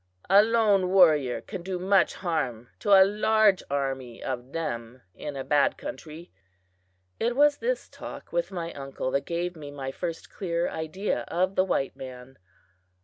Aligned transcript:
A 0.31 0.41
lone 0.41 0.89
warrior 0.89 1.41
can 1.41 1.61
do 1.61 1.77
much 1.77 2.15
harm 2.15 2.69
to 2.79 2.91
a 2.99 3.05
large 3.05 3.61
army 3.69 4.23
of 4.23 4.51
them 4.51 5.03
in 5.13 5.35
a 5.35 5.43
bad 5.43 5.77
country." 5.77 6.31
It 7.19 7.35
was 7.35 7.57
this 7.59 7.87
talk 7.87 8.33
with 8.33 8.51
my 8.51 8.73
uncle 8.73 9.11
that 9.11 9.25
gave 9.25 9.55
me 9.55 9.69
my 9.69 9.91
first 9.91 10.31
clear 10.31 10.67
idea 10.67 11.19
of 11.27 11.55
the 11.55 11.63
white 11.63 11.95
man. 11.95 12.39